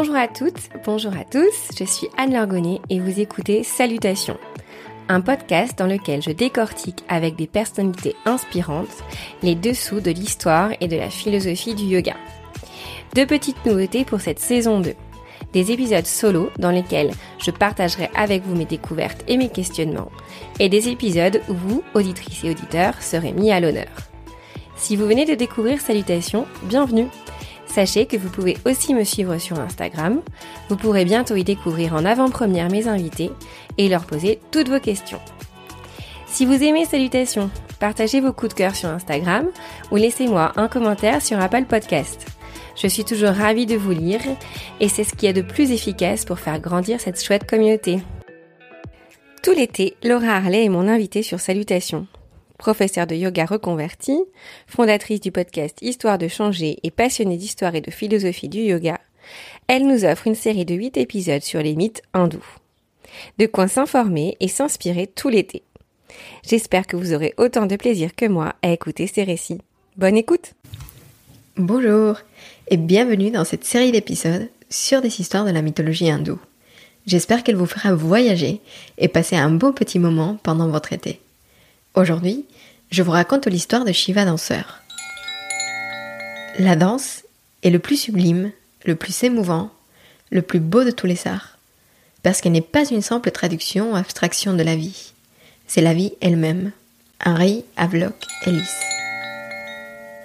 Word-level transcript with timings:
Bonjour 0.00 0.14
à 0.14 0.28
toutes, 0.28 0.70
bonjour 0.84 1.12
à 1.16 1.24
tous, 1.24 1.76
je 1.76 1.82
suis 1.82 2.06
Anne 2.16 2.32
Lorgonnet 2.32 2.80
et 2.88 3.00
vous 3.00 3.18
écoutez 3.18 3.64
Salutations, 3.64 4.38
un 5.08 5.20
podcast 5.20 5.76
dans 5.76 5.88
lequel 5.88 6.22
je 6.22 6.30
décortique 6.30 7.02
avec 7.08 7.34
des 7.34 7.48
personnalités 7.48 8.14
inspirantes 8.24 9.02
les 9.42 9.56
dessous 9.56 9.98
de 9.98 10.12
l'histoire 10.12 10.70
et 10.80 10.86
de 10.86 10.96
la 10.96 11.10
philosophie 11.10 11.74
du 11.74 11.82
yoga. 11.82 12.14
Deux 13.16 13.26
petites 13.26 13.66
nouveautés 13.66 14.04
pour 14.04 14.20
cette 14.20 14.38
saison 14.38 14.78
2. 14.78 14.94
Des 15.52 15.72
épisodes 15.72 16.06
solo 16.06 16.50
dans 16.60 16.70
lesquels 16.70 17.10
je 17.40 17.50
partagerai 17.50 18.08
avec 18.14 18.44
vous 18.44 18.54
mes 18.54 18.66
découvertes 18.66 19.24
et 19.26 19.36
mes 19.36 19.48
questionnements, 19.48 20.12
et 20.60 20.68
des 20.68 20.90
épisodes 20.90 21.40
où 21.48 21.54
vous, 21.54 21.82
auditrices 21.94 22.44
et 22.44 22.50
auditeurs, 22.50 23.02
serez 23.02 23.32
mis 23.32 23.50
à 23.50 23.58
l'honneur. 23.58 23.88
Si 24.76 24.94
vous 24.94 25.08
venez 25.08 25.24
de 25.24 25.34
découvrir 25.34 25.80
Salutations, 25.80 26.46
bienvenue 26.62 27.08
Sachez 27.68 28.06
que 28.06 28.16
vous 28.16 28.30
pouvez 28.30 28.56
aussi 28.64 28.94
me 28.94 29.04
suivre 29.04 29.38
sur 29.38 29.60
Instagram. 29.60 30.20
Vous 30.68 30.76
pourrez 30.76 31.04
bientôt 31.04 31.36
y 31.36 31.44
découvrir 31.44 31.94
en 31.94 32.04
avant-première 32.04 32.70
mes 32.70 32.88
invités 32.88 33.30
et 33.76 33.88
leur 33.88 34.04
poser 34.04 34.40
toutes 34.50 34.68
vos 34.68 34.80
questions. 34.80 35.20
Si 36.26 36.44
vous 36.44 36.62
aimez 36.62 36.84
Salutations, 36.84 37.50
partagez 37.78 38.20
vos 38.20 38.32
coups 38.32 38.54
de 38.54 38.58
cœur 38.58 38.74
sur 38.74 38.88
Instagram 38.88 39.46
ou 39.90 39.96
laissez-moi 39.96 40.52
un 40.56 40.68
commentaire 40.68 41.22
sur 41.22 41.40
Apple 41.40 41.64
Podcast. 41.64 42.26
Je 42.80 42.86
suis 42.86 43.04
toujours 43.04 43.30
ravie 43.30 43.66
de 43.66 43.76
vous 43.76 43.92
lire 43.92 44.20
et 44.80 44.88
c'est 44.88 45.04
ce 45.04 45.14
qui 45.14 45.26
est 45.26 45.32
de 45.32 45.42
plus 45.42 45.72
efficace 45.72 46.24
pour 46.24 46.38
faire 46.38 46.60
grandir 46.60 47.00
cette 47.00 47.22
chouette 47.22 47.48
communauté. 47.48 48.00
Tout 49.42 49.52
l'été, 49.52 49.96
Laura 50.02 50.36
Harley 50.36 50.64
est 50.64 50.68
mon 50.68 50.88
invitée 50.88 51.22
sur 51.22 51.40
Salutations 51.40 52.06
professeure 52.58 53.06
de 53.06 53.14
yoga 53.14 53.46
reconvertie, 53.46 54.20
fondatrice 54.66 55.20
du 55.20 55.32
podcast 55.32 55.78
Histoire 55.80 56.18
de 56.18 56.28
changer 56.28 56.78
et 56.82 56.90
passionnée 56.90 57.36
d'histoire 57.36 57.74
et 57.74 57.80
de 57.80 57.90
philosophie 57.90 58.48
du 58.48 58.58
yoga, 58.58 59.00
elle 59.68 59.86
nous 59.86 60.04
offre 60.04 60.26
une 60.26 60.34
série 60.34 60.64
de 60.64 60.74
8 60.74 60.96
épisodes 60.96 61.42
sur 61.42 61.62
les 61.62 61.76
mythes 61.76 62.02
hindous. 62.12 62.44
De 63.38 63.46
quoi 63.46 63.68
s'informer 63.68 64.36
et 64.40 64.48
s'inspirer 64.48 65.06
tout 65.06 65.28
l'été. 65.28 65.62
J'espère 66.46 66.86
que 66.86 66.96
vous 66.96 67.14
aurez 67.14 67.34
autant 67.36 67.66
de 67.66 67.76
plaisir 67.76 68.14
que 68.14 68.26
moi 68.26 68.54
à 68.62 68.70
écouter 68.70 69.06
ces 69.06 69.24
récits. 69.24 69.60
Bonne 69.96 70.16
écoute 70.16 70.54
Bonjour 71.56 72.18
et 72.68 72.76
bienvenue 72.76 73.30
dans 73.30 73.44
cette 73.44 73.64
série 73.64 73.92
d'épisodes 73.92 74.48
sur 74.70 75.00
des 75.00 75.20
histoires 75.20 75.44
de 75.44 75.50
la 75.50 75.62
mythologie 75.62 76.10
hindoue. 76.10 76.38
J'espère 77.06 77.42
qu'elle 77.42 77.56
vous 77.56 77.66
fera 77.66 77.94
voyager 77.94 78.60
et 78.98 79.08
passer 79.08 79.36
un 79.36 79.50
beau 79.50 79.72
petit 79.72 79.98
moment 79.98 80.38
pendant 80.42 80.68
votre 80.68 80.92
été. 80.92 81.20
Aujourd'hui, 81.94 82.44
je 82.90 83.02
vous 83.02 83.10
raconte 83.10 83.46
l'histoire 83.46 83.84
de 83.84 83.92
Shiva 83.92 84.24
danseur. 84.24 84.80
La 86.58 86.76
danse 86.76 87.22
est 87.62 87.70
le 87.70 87.78
plus 87.78 87.96
sublime, 87.96 88.52
le 88.84 88.94
plus 88.94 89.22
émouvant, 89.24 89.70
le 90.30 90.42
plus 90.42 90.60
beau 90.60 90.84
de 90.84 90.90
tous 90.90 91.06
les 91.06 91.26
arts, 91.26 91.58
parce 92.22 92.40
qu'elle 92.40 92.52
n'est 92.52 92.60
pas 92.60 92.88
une 92.88 93.02
simple 93.02 93.30
traduction 93.30 93.92
ou 93.92 93.96
abstraction 93.96 94.54
de 94.54 94.62
la 94.62 94.76
vie. 94.76 95.12
C'est 95.66 95.80
la 95.80 95.94
vie 95.94 96.12
elle-même. 96.20 96.72
Henry 97.24 97.64
Havelock 97.76 98.14
Ellis. 98.46 98.62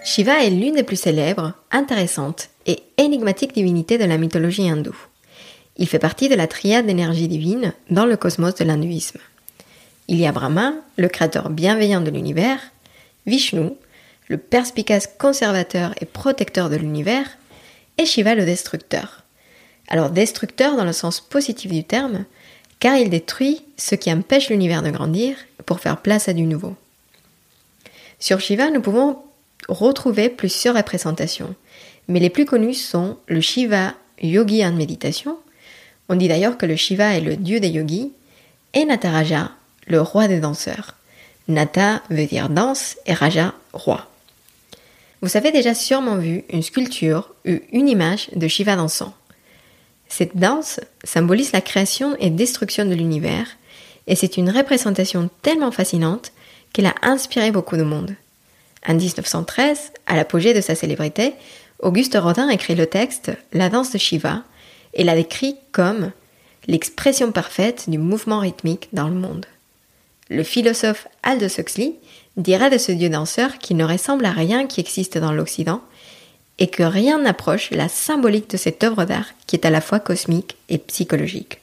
Shiva 0.05 0.43
est 0.43 0.51
l'une 0.51 0.75
des 0.75 0.83
plus 0.83 0.99
célèbres, 0.99 1.53
intéressantes 1.71 2.49
et 2.67 2.83
énigmatiques 2.97 3.53
divinités 3.53 3.97
de 3.97 4.05
la 4.05 4.17
mythologie 4.17 4.69
hindoue. 4.69 4.97
Il 5.77 5.87
fait 5.87 5.97
partie 5.97 6.29
de 6.29 6.35
la 6.35 6.45
triade 6.45 6.85
d'énergie 6.85 7.27
divine 7.27 7.73
dans 7.89 8.05
le 8.05 8.15
cosmos 8.15 8.53
de 8.55 8.63
l'hindouisme. 8.63 9.19
Il 10.07 10.19
y 10.19 10.25
a 10.25 10.31
Brahma, 10.31 10.73
le 10.97 11.07
créateur 11.07 11.49
bienveillant 11.49 12.01
de 12.01 12.11
l'univers, 12.11 12.59
Vishnu, 13.25 13.69
le 14.27 14.37
perspicace 14.37 15.07
conservateur 15.17 15.93
et 16.01 16.05
protecteur 16.05 16.69
de 16.69 16.75
l'univers, 16.75 17.37
et 17.97 18.05
Shiva 18.05 18.35
le 18.35 18.45
destructeur. 18.45 19.23
Alors 19.87 20.09
destructeur 20.09 20.75
dans 20.75 20.85
le 20.85 20.93
sens 20.93 21.21
positif 21.21 21.71
du 21.71 21.83
terme, 21.83 22.25
car 22.79 22.97
il 22.97 23.09
détruit 23.09 23.63
ce 23.77 23.95
qui 23.95 24.11
empêche 24.11 24.49
l'univers 24.49 24.83
de 24.83 24.89
grandir 24.89 25.37
pour 25.65 25.79
faire 25.79 26.01
place 26.01 26.27
à 26.27 26.33
du 26.33 26.43
nouveau. 26.43 26.75
Sur 28.19 28.39
Shiva, 28.39 28.69
nous 28.71 28.81
pouvons 28.81 29.19
retrouver 29.69 30.29
plusieurs 30.29 30.75
représentations, 30.75 31.55
mais 32.07 32.19
les 32.19 32.29
plus 32.29 32.45
connues 32.45 32.73
sont 32.73 33.17
le 33.27 33.39
Shiva 33.39 33.93
yogi 34.21 34.65
en 34.65 34.73
méditation, 34.73 35.37
on 36.09 36.15
dit 36.15 36.27
d'ailleurs 36.27 36.57
que 36.57 36.65
le 36.65 36.75
Shiva 36.75 37.15
est 37.15 37.21
le 37.21 37.37
dieu 37.37 37.59
des 37.59 37.69
yogis, 37.69 38.11
et 38.73 38.85
Nataraja, 38.85 39.51
le 39.87 40.01
roi 40.01 40.27
des 40.27 40.39
danseurs. 40.39 40.95
Nata 41.47 42.01
veut 42.09 42.25
dire 42.25 42.49
danse 42.49 42.97
et 43.05 43.13
Raja 43.13 43.53
roi. 43.73 44.09
Vous 45.21 45.37
avez 45.37 45.51
déjà 45.51 45.73
sûrement 45.73 46.17
vu 46.17 46.43
une 46.49 46.63
sculpture 46.63 47.33
ou 47.45 47.59
une 47.71 47.89
image 47.89 48.29
de 48.35 48.47
Shiva 48.47 48.75
dansant. 48.75 49.13
Cette 50.09 50.37
danse 50.37 50.79
symbolise 51.03 51.53
la 51.53 51.61
création 51.61 52.15
et 52.19 52.29
destruction 52.29 52.85
de 52.85 52.93
l'univers 52.93 53.47
et 54.07 54.15
c'est 54.15 54.37
une 54.37 54.49
représentation 54.49 55.29
tellement 55.41 55.71
fascinante 55.71 56.31
qu'elle 56.71 56.85
a 56.87 56.95
inspiré 57.01 57.51
beaucoup 57.51 57.77
de 57.77 57.83
monde. 57.83 58.15
En 58.87 58.95
1913, 58.95 59.91
à 60.07 60.15
l'apogée 60.15 60.53
de 60.53 60.61
sa 60.61 60.75
célébrité, 60.75 61.33
Auguste 61.79 62.17
Rodin 62.19 62.49
écrit 62.49 62.75
le 62.75 62.85
texte 62.85 63.31
La 63.53 63.69
danse 63.69 63.91
de 63.91 63.97
Shiva 63.97 64.43
et 64.93 65.03
la 65.03 65.15
décrit 65.15 65.55
comme 65.71 66.11
l'expression 66.67 67.31
parfaite 67.31 67.89
du 67.89 67.97
mouvement 67.97 68.39
rythmique 68.39 68.89
dans 68.93 69.07
le 69.07 69.15
monde. 69.15 69.45
Le 70.29 70.43
philosophe 70.43 71.07
Aldous 71.23 71.59
Huxley 71.59 71.93
dirait 72.37 72.69
de 72.69 72.77
ce 72.77 72.91
dieu 72.91 73.09
danseur 73.09 73.57
qu'il 73.57 73.77
ne 73.77 73.83
ressemble 73.83 74.25
à 74.25 74.31
rien 74.31 74.67
qui 74.67 74.79
existe 74.79 75.17
dans 75.17 75.31
l'Occident 75.31 75.81
et 76.59 76.67
que 76.67 76.83
rien 76.83 77.19
n'approche 77.19 77.71
la 77.71 77.89
symbolique 77.89 78.49
de 78.49 78.57
cette 78.57 78.83
œuvre 78.83 79.05
d'art 79.05 79.27
qui 79.47 79.55
est 79.55 79.65
à 79.65 79.69
la 79.69 79.81
fois 79.81 79.99
cosmique 79.99 80.55
et 80.69 80.77
psychologique. 80.77 81.59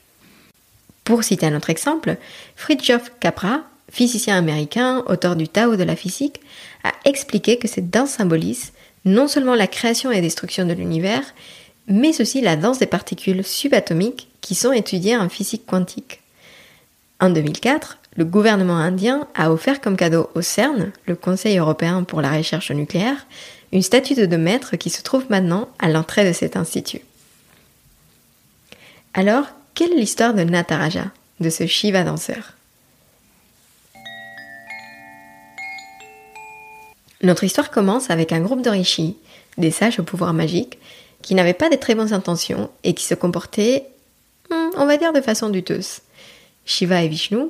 Pour 1.05 1.25
citer 1.25 1.47
un 1.47 1.57
autre 1.57 1.71
exemple, 1.71 2.17
Fritjof 2.57 3.13
Capra, 3.21 3.63
physicien 3.91 4.37
américain, 4.37 5.03
auteur 5.07 5.37
du 5.37 5.49
Tao 5.49 5.77
de 5.77 5.83
la 5.83 5.97
physique, 5.97 6.41
a 6.85 6.93
expliqué 7.05 7.57
que 7.57 7.69
cette 7.69 7.91
danse 7.91 8.11
symbolise 8.11 8.73
non 9.05 9.29
seulement 9.29 9.55
la 9.55 9.67
création 9.67 10.13
et 10.13 10.21
destruction 10.21 10.67
de 10.67 10.73
l'univers, 10.73 11.23
mais 11.87 12.21
aussi 12.21 12.41
la 12.41 12.57
danse 12.57 12.79
des 12.79 12.87
particules 12.87 13.45
subatomiques 13.45 14.29
qui 14.41 14.55
sont 14.55 14.73
étudiées 14.73 15.17
en 15.17 15.29
physique 15.29 15.67
quantique. 15.67 16.21
En 17.19 17.31
2004, 17.31 17.99
le 18.21 18.27
gouvernement 18.27 18.77
indien 18.77 19.27
a 19.35 19.51
offert 19.51 19.81
comme 19.81 19.97
cadeau 19.97 20.29
au 20.35 20.43
CERN, 20.43 20.93
le 21.07 21.17
Conseil 21.17 21.57
européen 21.57 22.03
pour 22.03 22.21
la 22.21 22.31
recherche 22.31 22.71
nucléaire, 22.71 23.27
une 23.73 23.81
statue 23.81 24.13
de 24.13 24.37
mètres 24.37 24.77
qui 24.77 24.91
se 24.91 25.01
trouve 25.01 25.25
maintenant 25.31 25.71
à 25.79 25.89
l'entrée 25.89 26.29
de 26.29 26.35
cet 26.35 26.55
institut. 26.55 27.01
Alors, 29.15 29.47
quelle 29.73 29.93
est 29.93 29.97
l'histoire 29.97 30.35
de 30.35 30.43
Nataraja, 30.43 31.07
de 31.41 31.49
ce 31.49 31.67
Shiva 31.67 32.05
danseur? 32.05 32.53
Notre 37.23 37.45
histoire 37.45 37.71
commence 37.71 38.11
avec 38.11 38.33
un 38.33 38.41
groupe 38.41 38.61
de 38.61 38.69
rishis, 38.69 39.17
des 39.57 39.71
sages 39.71 39.99
au 39.99 40.03
pouvoir 40.03 40.35
magique, 40.35 40.79
qui 41.23 41.35
n'avaient 41.35 41.55
pas 41.55 41.71
de 41.71 41.77
très 41.77 41.95
bonnes 41.95 42.13
intentions 42.13 42.71
et 42.85 42.93
qui 42.93 43.07
se 43.07 43.15
comportaient, 43.15 43.87
hmm, 44.51 44.73
on 44.77 44.85
va 44.85 44.99
dire, 44.99 45.15
de 45.15 45.23
façon 45.23 45.49
douteuse. 45.49 46.01
Shiva 46.67 47.03
et 47.03 47.09
Vishnu 47.09 47.47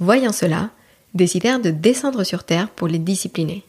voyant 0.00 0.32
cela, 0.32 0.70
décidèrent 1.14 1.60
de 1.60 1.70
descendre 1.70 2.24
sur 2.24 2.44
Terre 2.44 2.68
pour 2.68 2.88
les 2.88 2.98
discipliner. 2.98 3.64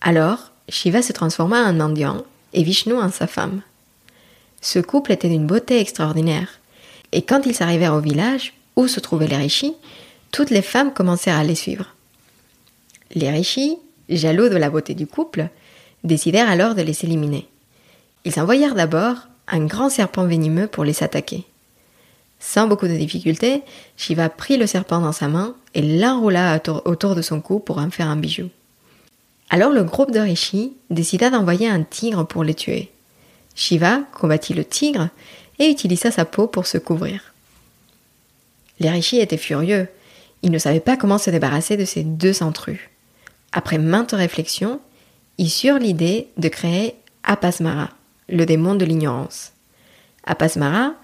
Alors, 0.00 0.52
Shiva 0.68 1.02
se 1.02 1.12
transforma 1.12 1.64
en 1.64 1.80
Indian 1.80 2.24
et 2.52 2.62
Vishnu 2.62 2.94
en 2.94 3.10
sa 3.10 3.26
femme. 3.26 3.62
Ce 4.60 4.78
couple 4.78 5.12
était 5.12 5.28
d'une 5.28 5.46
beauté 5.46 5.80
extraordinaire, 5.80 6.60
et 7.12 7.22
quand 7.22 7.46
ils 7.46 7.62
arrivèrent 7.62 7.94
au 7.94 8.00
village 8.00 8.54
où 8.74 8.88
se 8.88 9.00
trouvaient 9.00 9.28
les 9.28 9.36
rishis, 9.36 9.74
toutes 10.32 10.50
les 10.50 10.62
femmes 10.62 10.92
commencèrent 10.92 11.38
à 11.38 11.44
les 11.44 11.54
suivre. 11.54 11.94
Les 13.14 13.30
rishis, 13.30 13.78
jaloux 14.08 14.48
de 14.48 14.56
la 14.56 14.70
beauté 14.70 14.94
du 14.94 15.06
couple, 15.06 15.48
décidèrent 16.04 16.50
alors 16.50 16.74
de 16.74 16.82
les 16.82 17.04
éliminer. 17.04 17.48
Ils 18.24 18.40
envoyèrent 18.40 18.74
d'abord 18.74 19.28
un 19.48 19.64
grand 19.64 19.88
serpent 19.88 20.26
venimeux 20.26 20.66
pour 20.66 20.84
les 20.84 21.02
attaquer. 21.02 21.44
Sans 22.38 22.66
beaucoup 22.66 22.88
de 22.88 22.96
difficultés, 22.96 23.62
Shiva 23.96 24.28
prit 24.28 24.56
le 24.56 24.66
serpent 24.66 25.00
dans 25.00 25.12
sa 25.12 25.28
main 25.28 25.54
et 25.74 25.82
l'enroula 25.82 26.60
autour 26.84 27.14
de 27.14 27.22
son 27.22 27.40
cou 27.40 27.58
pour 27.58 27.78
en 27.78 27.90
faire 27.90 28.08
un 28.08 28.16
bijou. 28.16 28.50
Alors 29.48 29.70
le 29.70 29.84
groupe 29.84 30.10
de 30.10 30.18
Rishi 30.18 30.72
décida 30.90 31.30
d'envoyer 31.30 31.68
un 31.68 31.82
tigre 31.82 32.26
pour 32.26 32.44
les 32.44 32.54
tuer. 32.54 32.90
Shiva 33.54 34.00
combattit 34.12 34.54
le 34.54 34.64
tigre 34.64 35.08
et 35.58 35.70
utilisa 35.70 36.10
sa 36.10 36.24
peau 36.24 36.46
pour 36.46 36.66
se 36.66 36.78
couvrir. 36.78 37.32
Les 38.80 38.90
Rishis 38.90 39.20
étaient 39.20 39.36
furieux. 39.36 39.88
Ils 40.42 40.50
ne 40.50 40.58
savaient 40.58 40.80
pas 40.80 40.96
comment 40.96 41.18
se 41.18 41.30
débarrasser 41.30 41.76
de 41.76 41.84
ces 41.84 42.02
deux 42.02 42.42
intrus. 42.42 42.80
Après 43.52 43.78
maintes 43.78 44.12
réflexions, 44.12 44.80
ils 45.38 45.52
eurent 45.64 45.78
l'idée 45.78 46.28
de 46.36 46.48
créer 46.48 46.94
Apasmara, 47.22 47.90
le 48.28 48.44
démon 48.44 48.74
de 48.74 48.84
l'ignorance. 48.84 49.52
Apasmara 50.24 50.94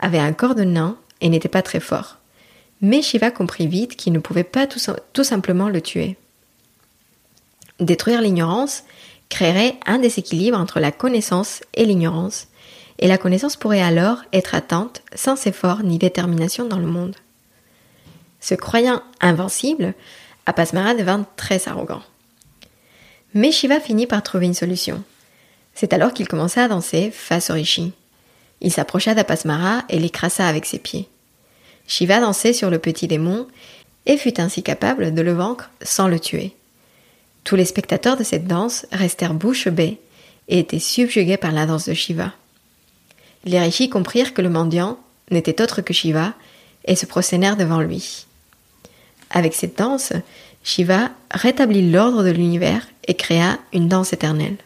avait 0.00 0.18
un 0.18 0.32
corps 0.32 0.54
de 0.54 0.64
nain 0.64 0.96
et 1.20 1.28
n'était 1.28 1.48
pas 1.48 1.62
très 1.62 1.80
fort. 1.80 2.18
Mais 2.80 3.02
Shiva 3.02 3.30
comprit 3.30 3.66
vite 3.66 3.96
qu'il 3.96 4.12
ne 4.12 4.18
pouvait 4.18 4.44
pas 4.44 4.66
tout, 4.66 5.24
simplement 5.24 5.68
le 5.68 5.80
tuer. 5.80 6.16
Détruire 7.80 8.20
l'ignorance 8.20 8.84
créerait 9.28 9.74
un 9.86 9.98
déséquilibre 9.98 10.58
entre 10.58 10.80
la 10.80 10.92
connaissance 10.92 11.62
et 11.74 11.84
l'ignorance, 11.84 12.48
et 12.98 13.06
la 13.06 13.18
connaissance 13.18 13.56
pourrait 13.56 13.82
alors 13.82 14.22
être 14.32 14.54
atteinte 14.54 15.02
sans 15.14 15.46
effort 15.46 15.82
ni 15.82 15.98
détermination 15.98 16.66
dans 16.66 16.78
le 16.78 16.86
monde. 16.86 17.16
Se 18.40 18.54
croyant 18.54 19.02
invincible, 19.20 19.94
Apasmara 20.46 20.94
devint 20.94 21.26
très 21.36 21.68
arrogant. 21.68 22.02
Mais 23.34 23.52
Shiva 23.52 23.80
finit 23.80 24.06
par 24.06 24.22
trouver 24.22 24.46
une 24.46 24.54
solution. 24.54 25.02
C'est 25.74 25.92
alors 25.92 26.12
qu'il 26.12 26.26
commença 26.26 26.64
à 26.64 26.68
danser 26.68 27.10
face 27.10 27.50
au 27.50 27.54
rishi. 27.54 27.92
Il 28.60 28.72
s'approcha 28.72 29.14
d'Apasmara 29.14 29.84
et 29.88 29.98
l'écrasa 29.98 30.46
avec 30.46 30.66
ses 30.66 30.78
pieds. 30.78 31.08
Shiva 31.86 32.20
dansait 32.20 32.52
sur 32.52 32.70
le 32.70 32.78
petit 32.78 33.06
démon 33.06 33.46
et 34.06 34.16
fut 34.16 34.40
ainsi 34.40 34.62
capable 34.62 35.14
de 35.14 35.22
le 35.22 35.32
vaincre 35.32 35.70
sans 35.82 36.08
le 36.08 36.18
tuer. 36.18 36.54
Tous 37.44 37.56
les 37.56 37.64
spectateurs 37.64 38.16
de 38.16 38.24
cette 38.24 38.46
danse 38.46 38.86
restèrent 38.92 39.34
bouche 39.34 39.68
bée 39.68 39.98
et 40.48 40.58
étaient 40.58 40.78
subjugués 40.78 41.36
par 41.36 41.52
la 41.52 41.66
danse 41.66 41.88
de 41.88 41.94
Shiva. 41.94 42.32
Les 43.44 43.60
rishis 43.60 43.88
comprirent 43.88 44.34
que 44.34 44.42
le 44.42 44.50
mendiant 44.50 44.98
n'était 45.30 45.62
autre 45.62 45.80
que 45.80 45.94
Shiva 45.94 46.34
et 46.84 46.96
se 46.96 47.06
prosternèrent 47.06 47.56
devant 47.56 47.80
lui. 47.80 48.26
Avec 49.30 49.54
cette 49.54 49.78
danse, 49.78 50.12
Shiva 50.64 51.10
rétablit 51.30 51.90
l'ordre 51.90 52.24
de 52.24 52.30
l'univers 52.30 52.86
et 53.06 53.14
créa 53.14 53.58
une 53.72 53.88
danse 53.88 54.12
éternelle. 54.12 54.56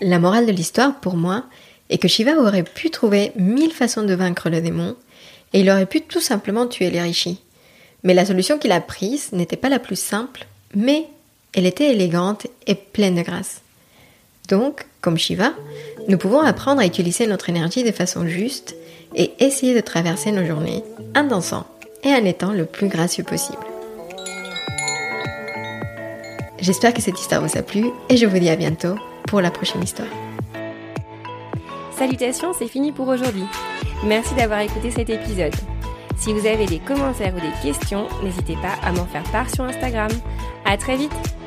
La 0.00 0.18
morale 0.18 0.46
de 0.46 0.52
l'histoire, 0.52 0.98
pour 0.98 1.14
moi, 1.14 1.44
est 1.90 1.98
que 1.98 2.08
Shiva 2.08 2.36
aurait 2.36 2.62
pu 2.62 2.90
trouver 2.90 3.32
mille 3.36 3.72
façons 3.72 4.02
de 4.02 4.14
vaincre 4.14 4.48
le 4.48 4.62
démon, 4.62 4.96
et 5.52 5.60
il 5.60 5.70
aurait 5.70 5.86
pu 5.86 6.00
tout 6.00 6.20
simplement 6.20 6.66
tuer 6.66 6.90
les 6.90 7.02
rishis. 7.02 7.40
Mais 8.02 8.14
la 8.14 8.24
solution 8.24 8.58
qu'il 8.58 8.72
a 8.72 8.80
prise 8.80 9.32
n'était 9.32 9.56
pas 9.56 9.68
la 9.68 9.78
plus 9.78 9.98
simple, 9.98 10.46
mais 10.74 11.06
elle 11.52 11.66
était 11.66 11.92
élégante 11.92 12.46
et 12.66 12.74
pleine 12.74 13.16
de 13.16 13.22
grâce. 13.22 13.60
Donc, 14.48 14.86
comme 15.02 15.18
Shiva, 15.18 15.52
nous 16.08 16.16
pouvons 16.16 16.40
apprendre 16.40 16.80
à 16.80 16.86
utiliser 16.86 17.26
notre 17.26 17.50
énergie 17.50 17.84
de 17.84 17.92
façon 17.92 18.26
juste 18.26 18.74
et 19.14 19.32
essayer 19.38 19.74
de 19.74 19.80
traverser 19.80 20.32
nos 20.32 20.46
journées 20.46 20.82
en 21.14 21.24
dansant 21.24 21.66
et 22.04 22.08
en 22.08 22.24
étant 22.24 22.52
le 22.52 22.64
plus 22.64 22.88
gracieux 22.88 23.24
possible. 23.24 23.58
J'espère 26.58 26.94
que 26.94 27.02
cette 27.02 27.20
histoire 27.20 27.46
vous 27.46 27.58
a 27.58 27.62
plu 27.62 27.90
et 28.08 28.16
je 28.16 28.26
vous 28.26 28.38
dis 28.38 28.50
à 28.50 28.56
bientôt 28.56 28.94
pour 29.30 29.40
la 29.40 29.50
prochaine 29.50 29.82
histoire. 29.82 30.08
Salutations, 31.92 32.52
c'est 32.52 32.68
fini 32.68 32.92
pour 32.92 33.08
aujourd'hui. 33.08 33.44
Merci 34.04 34.34
d'avoir 34.34 34.60
écouté 34.60 34.90
cet 34.90 35.08
épisode. 35.08 35.54
Si 36.16 36.32
vous 36.32 36.46
avez 36.46 36.66
des 36.66 36.80
commentaires 36.80 37.34
ou 37.34 37.40
des 37.40 37.52
questions, 37.62 38.08
n'hésitez 38.22 38.56
pas 38.56 38.74
à 38.82 38.92
m'en 38.92 39.06
faire 39.06 39.22
part 39.30 39.48
sur 39.48 39.64
Instagram. 39.64 40.10
À 40.64 40.76
très 40.76 40.96
vite! 40.96 41.39